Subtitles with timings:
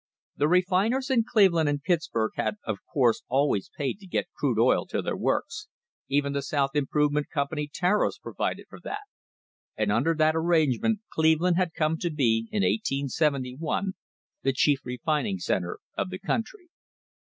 [0.35, 4.87] The refiners in Cleveland and Pittsburg had of course always paid to get crude oil
[4.87, 5.67] to their works,
[6.09, 9.01] even the South Improvement Com pany tariffs provided for that,
[9.77, 13.93] and under that arrangement Cleveland had come to be in 1871
[14.41, 16.69] the chief refining centre of the country.